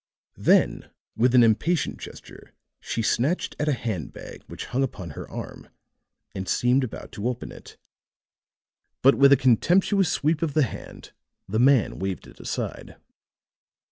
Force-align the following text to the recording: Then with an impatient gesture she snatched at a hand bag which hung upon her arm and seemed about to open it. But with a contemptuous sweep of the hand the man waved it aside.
Then 0.37 0.89
with 1.15 1.35
an 1.35 1.43
impatient 1.43 1.99
gesture 1.99 2.55
she 2.79 3.03
snatched 3.03 3.55
at 3.59 3.69
a 3.69 3.73
hand 3.73 4.13
bag 4.13 4.41
which 4.47 4.65
hung 4.65 4.81
upon 4.81 5.11
her 5.11 5.29
arm 5.29 5.69
and 6.33 6.49
seemed 6.49 6.83
about 6.83 7.11
to 7.11 7.27
open 7.27 7.51
it. 7.51 7.77
But 9.03 9.13
with 9.13 9.31
a 9.31 9.37
contemptuous 9.37 10.11
sweep 10.11 10.41
of 10.41 10.55
the 10.55 10.63
hand 10.65 11.11
the 11.47 11.59
man 11.59 11.99
waved 11.99 12.25
it 12.25 12.39
aside. 12.39 12.95